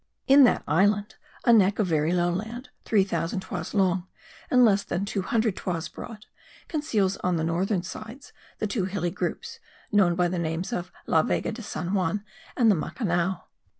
In 0.25 0.45
that 0.45 0.63
island 0.67 1.13
a 1.45 1.53
neck 1.53 1.77
of 1.77 1.85
very 1.85 2.11
low 2.11 2.31
land, 2.31 2.69
three 2.85 3.03
thousand 3.03 3.41
toises 3.41 3.75
long, 3.75 4.07
and 4.49 4.65
less 4.65 4.81
than 4.83 5.05
two 5.05 5.21
hundred 5.21 5.55
toises 5.55 5.89
broad, 5.89 6.25
conceals 6.67 7.17
on 7.17 7.35
the 7.35 7.43
northern 7.43 7.83
sides 7.83 8.33
the 8.57 8.65
two 8.65 8.85
hilly 8.85 9.11
groups, 9.11 9.59
known 9.91 10.15
by 10.15 10.27
the 10.27 10.39
names 10.39 10.73
of 10.73 10.91
La 11.05 11.21
Vega 11.21 11.51
de 11.51 11.61
San 11.61 11.93
Juan 11.93 12.23
and 12.57 12.71
the 12.71 12.75
Macanao. 12.75 13.43